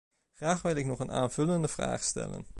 [0.33, 2.47] Graag wil ik nog een aanvullende vraag stellen.